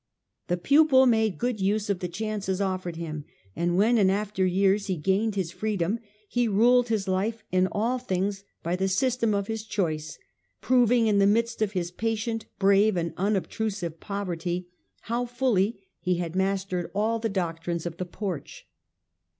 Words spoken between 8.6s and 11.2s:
by the system of his choice, proving in